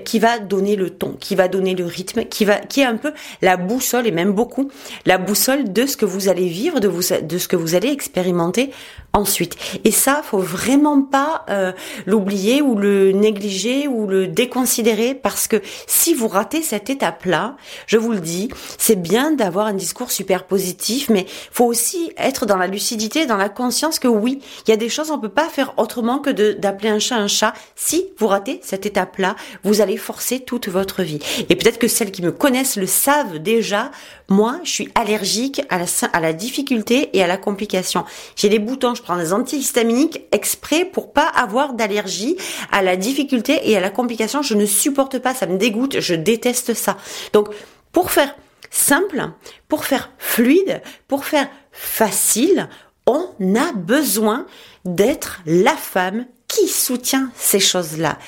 qui 0.04 0.18
va 0.18 0.38
donner 0.38 0.76
le 0.76 0.90
ton, 0.90 1.16
qui 1.18 1.34
va 1.34 1.48
donner 1.48 1.74
le 1.74 1.84
rythme, 1.84 2.24
qui 2.24 2.44
va, 2.44 2.56
qui 2.56 2.80
est 2.80 2.84
un 2.84 2.96
peu 2.96 3.12
la 3.42 3.56
boussole 3.56 4.06
et 4.06 4.10
même 4.10 4.32
beaucoup 4.32 4.70
la 5.04 5.18
boussole 5.18 5.72
de 5.72 5.86
ce 5.86 5.96
que 5.96 6.04
vous 6.04 6.28
allez 6.28 6.48
vivre, 6.48 6.80
de 6.80 6.88
vous, 6.88 7.02
de 7.22 7.38
ce 7.38 7.48
que 7.48 7.56
vous 7.56 7.74
allez 7.74 7.88
expérimenter 7.88 8.70
ensuite. 9.12 9.56
Et 9.84 9.90
ça, 9.90 10.22
faut 10.22 10.38
vraiment 10.38 11.02
pas 11.02 11.44
euh, 11.48 11.72
l'oublier 12.04 12.60
ou 12.60 12.76
le 12.76 13.12
négliger 13.12 13.88
ou 13.88 14.06
le 14.06 14.26
déconsidérer 14.26 15.14
parce 15.14 15.48
que 15.48 15.62
si 15.86 16.14
vous 16.14 16.28
ratez 16.28 16.62
cette 16.62 16.90
étape-là, 16.90 17.56
je 17.86 17.96
vous 17.96 18.12
le 18.12 18.20
dis, 18.20 18.50
c'est 18.78 19.00
bien 19.00 19.32
d'avoir 19.32 19.66
un 19.66 19.74
discours 19.74 20.10
super 20.10 20.44
positif, 20.44 21.08
mais 21.08 21.26
faut 21.50 21.64
aussi 21.64 22.12
être 22.18 22.46
dans 22.46 22.56
la 22.56 22.66
lucidité, 22.66 23.26
dans 23.26 23.36
la 23.36 23.48
conscience 23.48 23.98
que 23.98 24.08
oui, 24.08 24.40
il 24.66 24.70
y 24.70 24.74
a 24.74 24.76
des 24.76 24.88
choses 24.88 25.10
on 25.10 25.18
peut 25.18 25.28
pas 25.28 25.48
faire 25.48 25.74
autrement 25.78 26.18
que 26.18 26.30
d'appeler 26.30 26.90
un 26.90 26.98
chat 26.98 27.16
un 27.16 27.28
chat. 27.28 27.54
Si 27.74 28.06
vous 28.18 28.26
ratez 28.26 28.60
cette 28.62 28.86
étape-là, 28.86 29.36
vous 29.66 29.80
allez 29.80 29.96
forcer 29.96 30.40
toute 30.40 30.68
votre 30.68 31.02
vie. 31.02 31.18
Et 31.48 31.56
peut-être 31.56 31.78
que 31.78 31.88
celles 31.88 32.12
qui 32.12 32.22
me 32.22 32.32
connaissent 32.32 32.76
le 32.76 32.86
savent 32.86 33.38
déjà. 33.38 33.90
Moi, 34.28 34.58
je 34.64 34.70
suis 34.70 34.88
allergique 34.94 35.62
à 35.68 36.20
la, 36.20 36.32
difficulté 36.32 37.10
et 37.12 37.22
à 37.22 37.26
la 37.26 37.36
complication. 37.36 38.04
J'ai 38.36 38.48
des 38.48 38.58
boutons, 38.58 38.94
je 38.94 39.02
prends 39.02 39.16
des 39.16 39.32
antihistaminiques 39.32 40.22
exprès 40.32 40.84
pour 40.84 41.12
pas 41.12 41.26
avoir 41.26 41.74
d'allergie 41.74 42.36
à 42.70 42.82
la 42.82 42.96
difficulté 42.96 43.70
et 43.70 43.76
à 43.76 43.80
la 43.80 43.90
complication. 43.90 44.42
Je 44.42 44.54
ne 44.54 44.66
supporte 44.66 45.18
pas, 45.18 45.34
ça 45.34 45.46
me 45.46 45.58
dégoûte, 45.58 46.00
je 46.00 46.14
déteste 46.14 46.74
ça. 46.74 46.96
Donc, 47.32 47.48
pour 47.92 48.10
faire 48.10 48.34
simple, 48.70 49.30
pour 49.68 49.84
faire 49.84 50.10
fluide, 50.18 50.82
pour 51.08 51.24
faire 51.24 51.48
facile, 51.72 52.68
on 53.06 53.28
a 53.54 53.72
besoin 53.72 54.46
d'être 54.84 55.40
la 55.46 55.74
femme 55.74 56.26
qui 56.48 56.68
soutient 56.68 57.30
ces 57.36 57.60
choses-là 57.60 58.18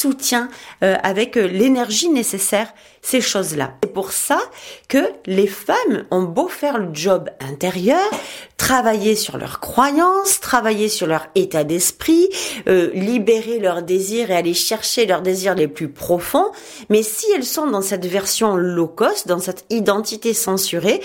soutient 0.00 0.48
euh, 0.82 0.96
avec 1.02 1.36
euh, 1.36 1.46
l'énergie 1.46 2.08
nécessaire 2.08 2.72
ces 3.02 3.20
choses-là 3.20 3.74
C'est 3.82 3.92
pour 3.92 4.12
ça 4.12 4.40
que 4.88 4.98
les 5.26 5.46
femmes 5.46 6.04
ont 6.10 6.22
beau 6.22 6.48
faire 6.48 6.78
le 6.78 6.88
job 6.92 7.28
intérieur, 7.40 8.10
travailler 8.56 9.14
sur 9.14 9.36
leurs 9.36 9.60
croyances, 9.60 10.40
travailler 10.40 10.88
sur 10.88 11.06
leur 11.06 11.26
état 11.34 11.64
d'esprit, 11.64 12.28
euh, 12.66 12.90
libérer 12.94 13.58
leurs 13.58 13.82
désirs 13.82 14.30
et 14.30 14.36
aller 14.36 14.54
chercher 14.54 15.06
leurs 15.06 15.22
désirs 15.22 15.54
les 15.54 15.68
plus 15.68 15.88
profonds, 15.88 16.50
mais 16.88 17.02
si 17.02 17.26
elles 17.34 17.44
sont 17.44 17.66
dans 17.66 17.82
cette 17.82 18.06
version 18.06 18.56
low 18.56 18.88
cost, 18.88 19.28
dans 19.28 19.38
cette 19.38 19.64
identité 19.70 20.34
censurée, 20.34 21.00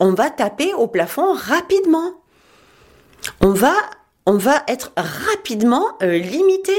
on 0.00 0.12
va 0.12 0.30
taper 0.30 0.74
au 0.74 0.88
plafond 0.88 1.34
rapidement. 1.34 2.14
On 3.40 3.50
va 3.50 3.74
on 4.26 4.36
va 4.36 4.62
être 4.68 4.92
rapidement 4.96 5.96
limité. 6.02 6.74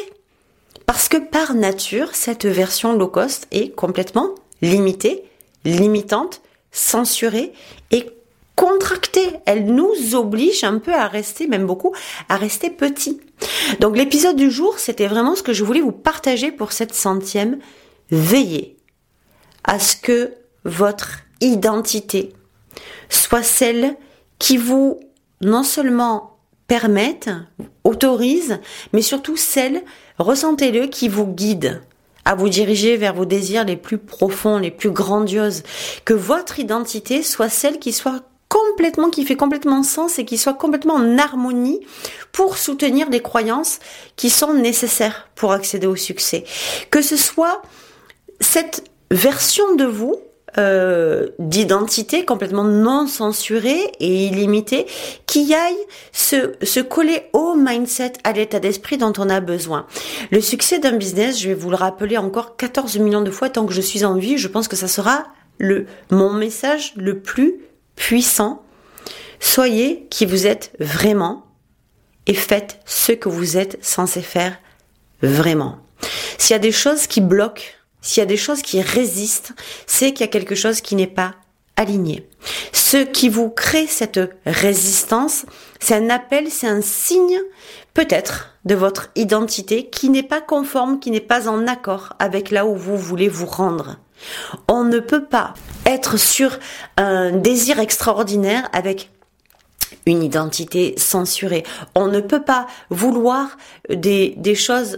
Parce 0.91 1.07
que 1.07 1.17
par 1.17 1.53
nature, 1.53 2.15
cette 2.15 2.47
version 2.47 2.93
low 2.93 3.09
cost 3.09 3.45
est 3.51 3.75
complètement 3.75 4.33
limitée, 4.63 5.23
limitante, 5.63 6.41
censurée 6.71 7.53
et 7.91 8.09
contractée. 8.55 9.33
Elle 9.45 9.67
nous 9.67 10.15
oblige 10.15 10.63
un 10.63 10.79
peu 10.79 10.91
à 10.91 11.07
rester, 11.07 11.45
même 11.45 11.67
beaucoup, 11.67 11.93
à 12.27 12.37
rester 12.37 12.71
petit. 12.71 13.21
Donc 13.79 13.95
l'épisode 13.95 14.35
du 14.35 14.49
jour, 14.49 14.79
c'était 14.79 15.05
vraiment 15.05 15.35
ce 15.35 15.43
que 15.43 15.53
je 15.53 15.63
voulais 15.63 15.79
vous 15.79 15.91
partager 15.91 16.51
pour 16.51 16.71
cette 16.71 16.95
centième. 16.95 17.59
Veillez 18.09 18.75
à 19.65 19.77
ce 19.77 19.95
que 19.95 20.33
votre 20.65 21.19
identité 21.39 22.33
soit 23.09 23.43
celle 23.43 23.95
qui 24.39 24.57
vous 24.57 24.99
non 25.41 25.61
seulement 25.61 26.39
permettent, 26.69 27.29
autorisent, 27.83 28.59
mais 28.93 29.01
surtout 29.01 29.37
celles, 29.37 29.83
ressentez-le, 30.19 30.87
qui 30.87 31.07
vous 31.07 31.25
guident 31.25 31.81
à 32.25 32.35
vous 32.35 32.49
diriger 32.49 32.97
vers 32.97 33.15
vos 33.15 33.25
désirs 33.25 33.65
les 33.65 33.77
plus 33.77 33.97
profonds, 33.97 34.59
les 34.59 34.71
plus 34.71 34.91
grandioses. 34.91 35.63
Que 36.05 36.13
votre 36.13 36.59
identité 36.59 37.23
soit 37.23 37.49
celle 37.49 37.79
qui 37.79 37.91
soit 37.91 38.21
complètement, 38.49 39.09
qui 39.09 39.25
fait 39.25 39.35
complètement 39.35 39.83
sens 39.83 40.19
et 40.19 40.25
qui 40.25 40.37
soit 40.37 40.53
complètement 40.53 40.95
en 40.95 41.17
harmonie 41.17 41.79
pour 42.31 42.57
soutenir 42.57 43.09
des 43.09 43.21
croyances 43.21 43.79
qui 44.15 44.29
sont 44.29 44.53
nécessaires 44.53 45.29
pour 45.35 45.53
accéder 45.53 45.87
au 45.87 45.95
succès. 45.95 46.43
Que 46.91 47.01
ce 47.01 47.15
soit 47.15 47.61
cette 48.41 48.83
version 49.11 49.75
de 49.75 49.85
vous 49.85 50.15
euh, 50.57 51.27
d'identité 51.37 52.25
complètement 52.25 52.63
non 52.63 53.07
censurée 53.07 53.91
et 53.99 54.25
illimitée 54.25 54.87
qui 55.25 55.53
aille 55.53 55.77
se, 56.11 56.53
se 56.63 56.79
coller 56.79 57.23
au 57.33 57.55
mindset, 57.55 58.13
à 58.23 58.31
l'état 58.31 58.59
d'esprit 58.59 58.97
dont 58.97 59.13
on 59.17 59.29
a 59.29 59.41
besoin. 59.41 59.85
Le 60.31 60.41
succès 60.41 60.79
d'un 60.79 60.93
business, 60.93 61.39
je 61.39 61.49
vais 61.49 61.53
vous 61.53 61.69
le 61.69 61.75
rappeler 61.75 62.17
encore 62.17 62.55
14 62.57 62.97
millions 62.97 63.21
de 63.21 63.31
fois 63.31 63.49
tant 63.49 63.65
que 63.65 63.73
je 63.73 63.81
suis 63.81 64.03
en 64.05 64.15
vie, 64.15 64.37
je 64.37 64.47
pense 64.47 64.67
que 64.67 64.75
ça 64.75 64.87
sera 64.87 65.25
le, 65.59 65.85
mon 66.09 66.33
message 66.33 66.93
le 66.95 67.19
plus 67.19 67.55
puissant. 67.95 68.63
Soyez 69.39 70.07
qui 70.09 70.25
vous 70.25 70.47
êtes 70.47 70.71
vraiment 70.79 71.45
et 72.25 72.33
faites 72.33 72.79
ce 72.85 73.11
que 73.11 73.29
vous 73.29 73.57
êtes 73.57 73.77
censé 73.83 74.21
faire 74.21 74.57
vraiment. 75.21 75.77
S'il 76.37 76.53
y 76.53 76.55
a 76.55 76.59
des 76.59 76.71
choses 76.71 77.07
qui 77.07 77.21
bloquent 77.21 77.63
s'il 78.01 78.21
y 78.21 78.23
a 78.23 78.27
des 78.27 78.37
choses 78.37 78.61
qui 78.61 78.81
résistent, 78.81 79.53
c'est 79.87 80.11
qu'il 80.11 80.21
y 80.21 80.29
a 80.29 80.31
quelque 80.31 80.55
chose 80.55 80.81
qui 80.81 80.95
n'est 80.95 81.07
pas 81.07 81.35
aligné. 81.75 82.27
Ce 82.73 82.97
qui 82.97 83.29
vous 83.29 83.49
crée 83.49 83.87
cette 83.87 84.19
résistance, 84.45 85.45
c'est 85.79 85.95
un 85.95 86.09
appel, 86.09 86.49
c'est 86.49 86.67
un 86.67 86.81
signe 86.81 87.39
peut-être 87.93 88.55
de 88.65 88.75
votre 88.75 89.09
identité 89.15 89.89
qui 89.89 90.09
n'est 90.09 90.23
pas 90.23 90.41
conforme, 90.41 90.99
qui 90.99 91.11
n'est 91.11 91.19
pas 91.19 91.47
en 91.47 91.67
accord 91.67 92.13
avec 92.19 92.51
là 92.51 92.65
où 92.65 92.75
vous 92.75 92.97
voulez 92.97 93.29
vous 93.29 93.45
rendre. 93.45 93.97
On 94.67 94.83
ne 94.83 94.99
peut 94.99 95.25
pas 95.25 95.53
être 95.85 96.17
sur 96.17 96.59
un 96.97 97.31
désir 97.31 97.79
extraordinaire 97.79 98.69
avec 98.73 99.09
une 100.05 100.23
identité 100.23 100.93
censurée. 100.97 101.63
On 101.95 102.07
ne 102.07 102.19
peut 102.19 102.43
pas 102.43 102.67
vouloir 102.89 103.57
des, 103.89 104.55
choses 104.55 104.97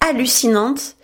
hallucinantes 0.00 0.96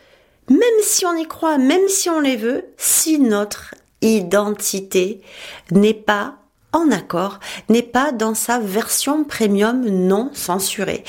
même 0.49 0.59
si 0.83 1.07
on 1.07 1.17
y 1.17 1.27
croit, 1.27 1.59
même 1.59 1.89
si 1.89 2.11
on 2.11 2.21
les 2.21 2.37
veut, 2.37 2.65
si 2.77 3.19
notre 3.19 3.75
identité 4.01 5.21
n'est 5.71 5.95
pas 5.95 6.37
en 6.73 6.91
accord, 6.91 7.39
n'est 7.69 7.83
pas 7.83 8.13
dans 8.13 8.35
sa 8.35 8.59
version 8.59 9.25
premium 9.25 9.85
non 9.89 10.31
censurée 10.33 11.05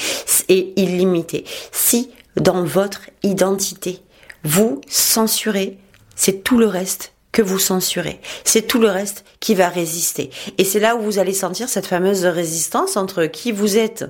et 0.49 0.73
illimitée. 0.81 1.45
Si 1.71 2.11
dans 2.35 2.63
votre 2.63 3.09
identité. 3.23 4.01
Vous 4.43 4.81
censurez, 4.87 5.77
c'est 6.15 6.43
tout 6.43 6.57
le 6.57 6.67
reste 6.67 7.13
que 7.31 7.41
vous 7.41 7.59
censurez. 7.59 8.19
C'est 8.43 8.67
tout 8.67 8.79
le 8.79 8.89
reste 8.89 9.23
qui 9.39 9.55
va 9.55 9.69
résister. 9.69 10.29
Et 10.57 10.63
c'est 10.63 10.79
là 10.79 10.95
où 10.95 11.01
vous 11.01 11.19
allez 11.19 11.33
sentir 11.33 11.69
cette 11.69 11.87
fameuse 11.87 12.25
résistance 12.25 12.97
entre 12.97 13.25
qui 13.25 13.51
vous 13.51 13.77
êtes 13.77 14.05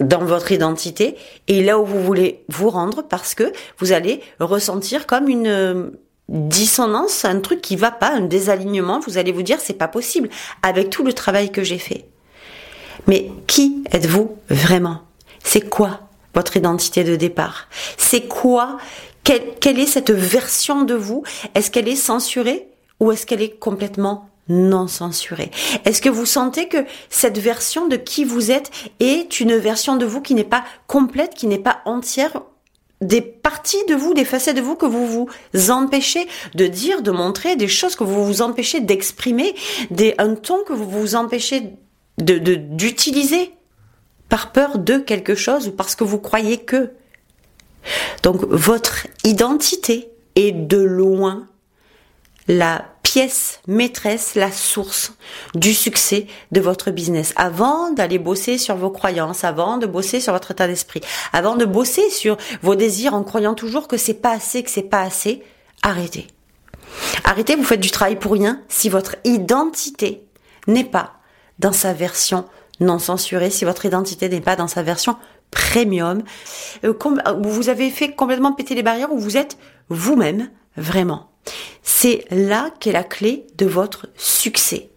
dans 0.00 0.24
votre 0.24 0.52
identité 0.52 1.16
et 1.48 1.62
là 1.62 1.78
où 1.78 1.84
vous 1.84 2.02
voulez 2.02 2.44
vous 2.48 2.70
rendre 2.70 3.02
parce 3.02 3.34
que 3.34 3.52
vous 3.78 3.92
allez 3.92 4.20
ressentir 4.38 5.06
comme 5.06 5.28
une 5.28 5.46
euh, 5.46 5.90
dissonance, 6.28 7.24
un 7.24 7.40
truc 7.40 7.60
qui 7.60 7.76
va 7.76 7.90
pas, 7.90 8.12
un 8.12 8.20
désalignement, 8.20 9.00
vous 9.00 9.18
allez 9.18 9.32
vous 9.32 9.42
dire 9.42 9.58
c'est 9.60 9.74
pas 9.74 9.88
possible 9.88 10.28
avec 10.62 10.90
tout 10.90 11.04
le 11.04 11.12
travail 11.12 11.50
que 11.50 11.62
j'ai 11.62 11.78
fait. 11.78 12.06
Mais 13.06 13.30
qui 13.46 13.82
êtes-vous 13.90 14.36
vraiment? 14.50 15.02
C'est 15.42 15.68
quoi 15.68 16.00
votre 16.34 16.56
identité 16.56 17.04
de 17.04 17.16
départ? 17.16 17.68
C'est 17.96 18.28
quoi? 18.28 18.78
Quelle, 19.24 19.78
est 19.78 19.86
cette 19.86 20.10
version 20.10 20.82
de 20.82 20.94
vous? 20.94 21.22
Est-ce 21.54 21.70
qu'elle 21.70 21.88
est 21.88 21.96
censurée 21.96 22.68
ou 23.00 23.12
est-ce 23.12 23.26
qu'elle 23.26 23.42
est 23.42 23.58
complètement 23.58 24.30
non 24.48 24.86
censurée 24.86 25.50
Est-ce 25.84 26.00
que 26.00 26.08
vous 26.08 26.26
sentez 26.26 26.68
que 26.68 26.84
cette 27.10 27.38
version 27.38 27.86
de 27.86 27.96
qui 27.96 28.24
vous 28.24 28.50
êtes 28.50 28.70
est 29.00 29.40
une 29.40 29.56
version 29.56 29.96
de 29.96 30.06
vous 30.06 30.20
qui 30.20 30.34
n'est 30.34 30.44
pas 30.44 30.64
complète, 30.86 31.34
qui 31.34 31.46
n'est 31.46 31.58
pas 31.58 31.80
entière? 31.84 32.42
Des 33.00 33.20
parties 33.20 33.84
de 33.88 33.94
vous, 33.94 34.12
des 34.12 34.24
facettes 34.24 34.56
de 34.56 34.60
vous 34.60 34.74
que 34.74 34.86
vous 34.86 35.06
vous 35.06 35.70
empêchez 35.70 36.26
de 36.54 36.66
dire, 36.66 37.02
de 37.02 37.12
montrer, 37.12 37.54
des 37.54 37.68
choses 37.68 37.94
que 37.94 38.02
vous 38.02 38.24
vous 38.24 38.42
empêchez 38.42 38.80
d'exprimer, 38.80 39.54
des, 39.90 40.14
un 40.18 40.34
ton 40.34 40.64
que 40.64 40.72
vous 40.72 40.88
vous 40.88 41.14
empêchez 41.14 41.74
de, 42.18 42.38
d'utiliser 42.56 43.52
par 44.28 44.52
peur 44.52 44.78
de 44.78 44.98
quelque 44.98 45.34
chose 45.34 45.68
ou 45.68 45.72
parce 45.72 45.94
que 45.94 46.04
vous 46.04 46.18
croyez 46.18 46.58
que. 46.58 46.90
Donc 48.22 48.44
votre 48.44 49.06
identité 49.24 50.10
est 50.34 50.52
de 50.52 50.78
loin 50.78 51.46
la 52.48 52.84
pièce 53.12 53.60
maîtresse, 53.66 54.34
la 54.34 54.52
source 54.52 55.14
du 55.54 55.72
succès 55.72 56.26
de 56.52 56.60
votre 56.60 56.90
business. 56.90 57.32
Avant 57.36 57.90
d'aller 57.90 58.18
bosser 58.18 58.58
sur 58.58 58.76
vos 58.76 58.90
croyances, 58.90 59.44
avant 59.44 59.78
de 59.78 59.86
bosser 59.86 60.20
sur 60.20 60.34
votre 60.34 60.50
état 60.50 60.66
d'esprit, 60.66 61.00
avant 61.32 61.56
de 61.56 61.64
bosser 61.64 62.10
sur 62.10 62.36
vos 62.60 62.74
désirs 62.74 63.14
en 63.14 63.24
croyant 63.24 63.54
toujours 63.54 63.88
que 63.88 63.96
c'est 63.96 64.20
pas 64.20 64.32
assez, 64.32 64.62
que 64.62 64.70
c'est 64.70 64.82
pas 64.82 65.00
assez, 65.00 65.42
arrêtez. 65.80 66.26
Arrêtez, 67.24 67.56
vous 67.56 67.64
faites 67.64 67.80
du 67.80 67.90
travail 67.90 68.16
pour 68.16 68.32
rien 68.32 68.60
si 68.68 68.90
votre 68.90 69.16
identité 69.24 70.22
n'est 70.66 70.84
pas 70.84 71.14
dans 71.58 71.72
sa 71.72 71.94
version 71.94 72.44
non 72.78 72.98
censurée, 72.98 73.48
si 73.48 73.64
votre 73.64 73.86
identité 73.86 74.28
n'est 74.28 74.42
pas 74.42 74.54
dans 74.54 74.68
sa 74.68 74.82
version 74.82 75.16
premium, 75.50 76.22
euh, 76.84 76.92
vous 77.40 77.70
avez 77.70 77.88
fait 77.88 78.12
complètement 78.12 78.52
péter 78.52 78.74
les 78.74 78.82
barrières 78.82 79.12
où 79.12 79.18
vous 79.18 79.38
êtes 79.38 79.56
vous-même, 79.88 80.50
vraiment. 80.76 81.30
C'est 81.82 82.24
là 82.30 82.70
qu'est 82.80 82.92
la 82.92 83.04
clé 83.04 83.46
de 83.56 83.66
votre 83.66 84.08
succès. 84.16 84.90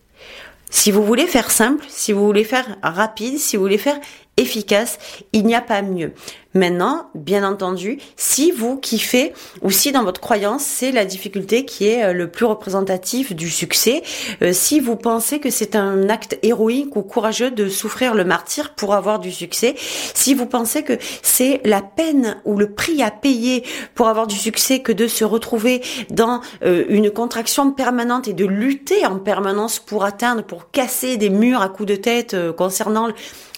Si 0.69 0.91
vous 0.91 1.03
voulez 1.03 1.27
faire 1.27 1.51
simple, 1.51 1.85
si 1.89 2.13
vous 2.13 2.25
voulez 2.25 2.45
faire 2.45 2.77
rapide, 2.81 3.37
si 3.37 3.57
vous 3.57 3.63
voulez 3.63 3.77
faire 3.77 3.99
efficace, 4.37 4.97
il 5.33 5.45
n'y 5.45 5.55
a 5.55 5.61
pas 5.61 5.81
mieux. 5.81 6.13
Maintenant, 6.53 7.09
bien 7.15 7.49
entendu, 7.49 7.97
si 8.17 8.51
vous 8.51 8.75
kiffez 8.75 9.31
ou 9.61 9.71
si 9.71 9.93
dans 9.93 10.03
votre 10.03 10.19
croyance 10.19 10.63
c'est 10.63 10.91
la 10.91 11.05
difficulté 11.05 11.63
qui 11.63 11.87
est 11.87 12.03
euh, 12.03 12.13
le 12.13 12.29
plus 12.29 12.45
représentatif 12.45 13.33
du 13.33 13.49
succès, 13.49 14.03
euh, 14.41 14.51
si 14.51 14.81
vous 14.81 14.97
pensez 14.97 15.39
que 15.39 15.49
c'est 15.49 15.77
un 15.77 16.09
acte 16.09 16.37
héroïque 16.43 16.97
ou 16.97 17.03
courageux 17.03 17.51
de 17.51 17.69
souffrir 17.69 18.15
le 18.15 18.25
martyr 18.25 18.75
pour 18.75 18.95
avoir 18.95 19.19
du 19.19 19.31
succès, 19.31 19.75
si 19.77 20.33
vous 20.33 20.45
pensez 20.45 20.83
que 20.83 20.97
c'est 21.21 21.61
la 21.63 21.81
peine 21.81 22.35
ou 22.43 22.57
le 22.57 22.73
prix 22.73 23.01
à 23.01 23.11
payer 23.11 23.63
pour 23.95 24.09
avoir 24.09 24.27
du 24.27 24.35
succès 24.35 24.79
que 24.79 24.91
de 24.91 25.07
se 25.07 25.23
retrouver 25.23 25.81
dans 26.09 26.41
euh, 26.65 26.83
une 26.89 27.11
contraction 27.11 27.71
permanente 27.71 28.27
et 28.27 28.33
de 28.33 28.45
lutter 28.45 29.05
en 29.05 29.19
permanence 29.19 29.79
pour 29.79 30.03
atteindre, 30.03 30.43
pour 30.43 30.69
casser 30.71 31.15
des 31.15 31.29
murs 31.29 31.61
à 31.61 31.69
coups 31.69 31.87
de 31.87 31.95
tête 31.95 32.35
concernant 32.57 33.07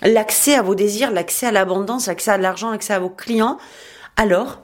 l'accès 0.03 0.55
à 0.55 0.61
vos 0.61 0.75
désirs, 0.75 1.11
l'accès 1.11 1.47
à 1.47 1.51
l'abondance, 1.51 2.07
l'accès 2.07 2.31
à 2.31 2.37
l'argent, 2.37 2.73
à 2.91 2.99
vos 2.99 3.09
clients, 3.09 3.57
alors 4.17 4.61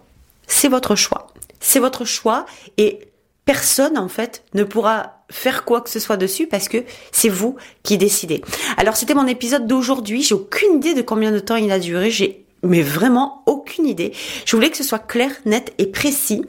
c'est 0.48 0.68
votre 0.68 0.96
choix. 0.96 1.28
C'est 1.60 1.80
votre 1.80 2.06
choix 2.06 2.46
et 2.78 3.00
personne 3.46 3.98
en 3.98 4.10
fait 4.10 4.44
ne 4.54 4.64
pourra 4.64 5.24
faire 5.32 5.66
quoi 5.66 5.82
que 5.82 5.90
ce 5.90 6.00
soit 6.00 6.18
dessus 6.18 6.48
parce 6.48 6.68
que 6.68 6.84
c'est 7.12 7.30
vous 7.30 7.56
qui 7.84 7.98
décidez. 7.98 8.42
Alors 8.78 8.96
c'était 8.96 9.14
mon 9.14 9.28
épisode 9.28 9.68
d'aujourd'hui. 9.68 10.22
J'ai 10.22 10.36
aucune 10.36 10.78
idée 10.78 10.94
de 10.94 11.02
combien 11.02 11.32
de 11.32 11.40
temps 11.40 11.56
il 11.56 11.72
a 11.72 11.80
duré. 11.80 12.12
J'ai 12.12 12.46
vraiment 12.64 13.44
aucune 13.46 13.86
idée. 13.86 14.14
Je 14.46 14.56
voulais 14.56 14.70
que 14.70 14.78
ce 14.78 14.84
soit 14.84 15.00
clair, 15.00 15.32
net 15.46 15.74
et 15.78 15.88
précis. 15.88 16.44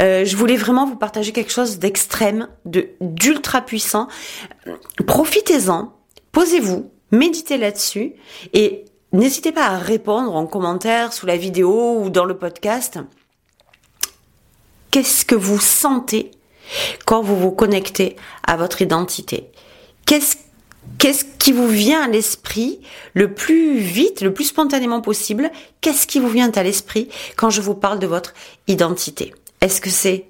Euh, 0.00 0.24
je 0.24 0.36
voulais 0.36 0.56
vraiment 0.56 0.86
vous 0.86 0.96
partager 0.96 1.32
quelque 1.32 1.52
chose 1.52 1.78
d'extrême, 1.78 2.48
de 2.64 2.88
d'ultra 3.00 3.60
puissant. 3.60 4.08
Profitez-en, 5.06 5.92
posez-vous, 6.32 6.90
méditez 7.10 7.58
là-dessus 7.58 8.14
et 8.52 8.84
n'hésitez 9.12 9.52
pas 9.52 9.66
à 9.66 9.78
répondre 9.78 10.34
en 10.34 10.46
commentaire 10.46 11.12
sous 11.12 11.26
la 11.26 11.36
vidéo 11.36 12.00
ou 12.00 12.10
dans 12.10 12.24
le 12.24 12.36
podcast. 12.36 12.98
Qu'est-ce 14.90 15.24
que 15.24 15.34
vous 15.34 15.60
sentez 15.60 16.30
quand 17.06 17.22
vous 17.22 17.36
vous 17.36 17.50
connectez 17.50 18.16
à 18.46 18.56
votre 18.56 18.82
identité? 18.82 19.50
Qu'est-ce 20.06 21.24
qui 21.38 21.52
vous 21.52 21.68
vient 21.68 22.02
à 22.02 22.08
l'esprit 22.08 22.80
le 23.14 23.32
plus 23.32 23.78
vite, 23.78 24.20
le 24.20 24.34
plus 24.34 24.44
spontanément 24.44 25.00
possible? 25.00 25.50
Qu'est-ce 25.80 26.06
qui 26.06 26.18
vous 26.18 26.28
vient 26.28 26.50
à 26.50 26.62
l'esprit 26.62 27.08
quand 27.36 27.50
je 27.50 27.60
vous 27.60 27.74
parle 27.74 27.98
de 27.98 28.06
votre 28.06 28.34
identité? 28.66 29.34
Est-ce 29.60 29.80
que 29.80 29.90
c'est 29.90 30.26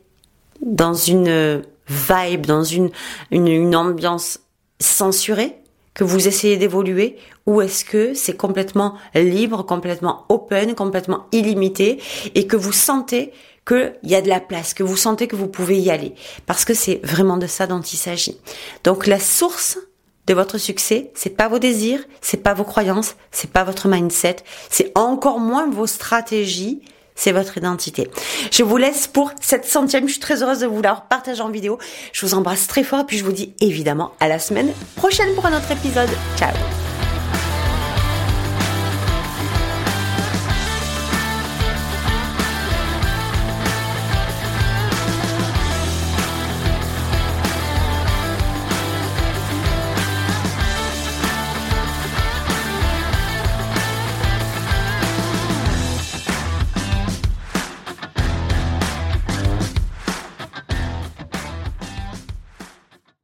dans 0.61 0.95
une 0.95 1.63
vibe, 1.89 2.47
dans 2.47 2.65
une 2.65 3.75
ambiance 3.75 4.41
censurée? 4.79 5.62
Que 5.95 6.05
vous 6.05 6.29
essayez 6.29 6.57
d'évoluer 6.57 7.17
ou 7.47 7.61
est-ce 7.61 7.85
que 7.85 8.15
c'est 8.15 8.37
complètement 8.37 8.97
libre, 9.15 9.63
complètement 9.65 10.25
open, 10.29 10.75
complètement 10.75 11.27
illimité 11.33 12.01
et 12.35 12.47
que 12.47 12.57
vous 12.57 12.73
sentez 12.73 13.33
qu'il 13.67 13.95
y 14.03 14.15
a 14.15 14.23
de 14.23 14.29
la 14.29 14.41
place, 14.41 14.75
que 14.75 14.83
vous 14.83 14.97
sentez 14.97 15.29
que 15.29 15.37
vous 15.37 15.49
pouvez 15.49 15.79
y 15.79 15.91
aller? 15.91 16.15
Parce 16.47 16.65
que 16.65 16.75
c'est 16.75 17.01
vraiment 17.05 17.37
de 17.37 17.47
ça 17.47 17.67
dont 17.67 17.81
il 17.81 17.97
s'agit. 17.97 18.39
Donc 18.85 19.07
la 19.07 19.21
source 19.21 19.79
de 20.27 20.35
votre 20.35 20.59
succès, 20.59 21.11
c'est 21.15 21.37
pas 21.37 21.49
vos 21.49 21.59
désirs, 21.59 22.05
c'est 22.21 22.43
pas 22.43 22.55
vos 22.55 22.65
croyances, 22.65 23.17
c'est 23.31 23.51
pas 23.51 23.65
votre 23.65 23.89
mindset, 23.89 24.37
c'est 24.71 24.97
encore 24.97 25.41
moins 25.41 25.69
vos 25.69 25.87
stratégies, 25.87 26.83
c'est 27.15 27.33
votre 27.33 27.57
identité. 27.59 28.11
Je 28.51 28.63
vous 28.63 28.77
laisse 28.77 29.07
pour 29.07 29.33
cette 29.41 29.65
centième. 29.65 30.07
Je 30.07 30.13
suis 30.13 30.21
très 30.21 30.43
heureuse 30.43 30.61
de 30.61 30.67
vous 30.67 30.83
l'avoir 30.83 31.09
partagé 31.09 31.41
en 31.41 31.51
vidéo. 31.51 31.79
Je 32.13 32.27
vous 32.27 32.35
embrasse 32.35 32.67
très 32.67 32.85
fort 32.85 33.01
et 33.01 33.05
puis 33.05 33.19
je 33.19 33.25
vous 33.25 33.33
dis 33.33 33.55
évidemment 33.61 34.13
à 34.21 34.29
la 34.29 34.39
semaine 34.39 34.73
prochaine 34.97 35.35
pour 35.35 35.47
un 35.47 35.57
autre 35.57 35.71
épisode. 35.71 36.11
Ciao 36.37 36.53